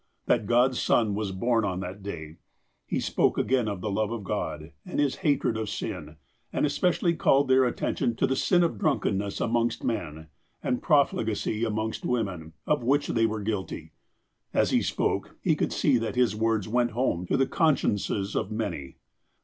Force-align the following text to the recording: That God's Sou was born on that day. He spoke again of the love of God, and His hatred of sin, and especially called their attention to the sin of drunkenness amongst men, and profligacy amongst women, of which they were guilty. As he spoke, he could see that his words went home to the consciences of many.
That 0.25 0.47
God's 0.47 0.79
Sou 0.79 1.11
was 1.13 1.31
born 1.31 1.63
on 1.63 1.79
that 1.81 2.01
day. 2.01 2.37
He 2.87 2.99
spoke 2.99 3.37
again 3.37 3.67
of 3.67 3.81
the 3.81 3.91
love 3.91 4.11
of 4.11 4.23
God, 4.23 4.71
and 4.83 4.99
His 4.99 5.17
hatred 5.17 5.55
of 5.55 5.69
sin, 5.69 6.15
and 6.51 6.65
especially 6.65 7.13
called 7.13 7.47
their 7.47 7.65
attention 7.65 8.15
to 8.15 8.25
the 8.25 8.35
sin 8.35 8.63
of 8.63 8.79
drunkenness 8.79 9.39
amongst 9.39 9.83
men, 9.83 10.25
and 10.63 10.81
profligacy 10.81 11.63
amongst 11.63 12.03
women, 12.03 12.53
of 12.65 12.81
which 12.81 13.09
they 13.09 13.27
were 13.27 13.41
guilty. 13.43 13.91
As 14.55 14.71
he 14.71 14.81
spoke, 14.81 15.37
he 15.39 15.55
could 15.55 15.71
see 15.71 15.99
that 15.99 16.15
his 16.15 16.35
words 16.35 16.67
went 16.67 16.93
home 16.93 17.27
to 17.27 17.37
the 17.37 17.45
consciences 17.45 18.35
of 18.35 18.49
many. 18.49 18.97